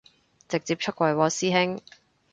[0.49, 1.79] 直接出櫃喎師兄